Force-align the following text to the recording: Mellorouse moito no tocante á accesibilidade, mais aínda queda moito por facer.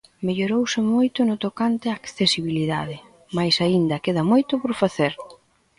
Mellorouse 0.25 0.79
moito 0.95 1.19
no 1.25 1.35
tocante 1.45 1.85
á 1.91 1.93
accesibilidade, 1.95 2.95
mais 3.35 3.55
aínda 3.65 4.03
queda 4.05 4.23
moito 4.31 4.53
por 4.61 4.71
facer. 4.81 5.13